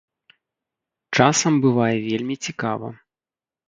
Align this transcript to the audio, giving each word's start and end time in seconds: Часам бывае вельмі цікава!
Часам 1.19 1.53
бывае 1.69 1.93
вельмі 2.09 2.43
цікава! 2.49 2.87